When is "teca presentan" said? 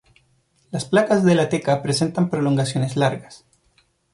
1.47-2.31